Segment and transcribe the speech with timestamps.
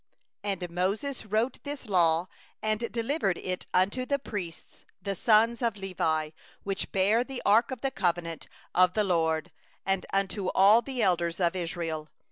[0.43, 2.27] 9And Moses wrote this law,
[2.59, 6.31] and delivered it unto the priests the sons of Levi,
[6.65, 9.51] that bore the ark of the covenant of the LORD,
[9.85, 12.09] and unto all the elders of Israel.